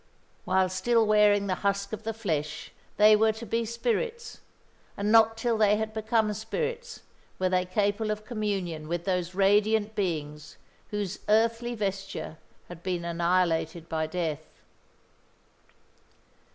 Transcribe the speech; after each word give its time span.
While 0.45 0.67
still 0.69 1.05
wearing 1.05 1.45
the 1.45 1.53
husk 1.61 1.93
of 1.93 2.01
the 2.01 2.11
flesh, 2.15 2.71
they 2.97 3.15
were 3.15 3.33
to 3.33 3.45
be 3.45 3.65
spirits; 3.65 4.39
and 4.97 5.11
not 5.11 5.37
till 5.37 5.59
they 5.59 5.75
had 5.75 5.93
become 5.93 6.33
spirits 6.33 7.03
were 7.37 7.49
they 7.49 7.65
capable 7.65 8.09
of 8.09 8.25
communion 8.25 8.87
with 8.87 9.05
those 9.05 9.35
radiant 9.35 9.93
beings 9.93 10.57
whose 10.89 11.19
earthly 11.29 11.75
vesture 11.75 12.39
had 12.67 12.81
been 12.81 13.05
annihilated 13.05 13.87
by 13.87 14.07
death. 14.07 14.47